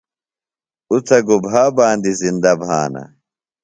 [0.91, 3.03] اُڅہ گُبھا باندیۡ زِندہ بھانہ؟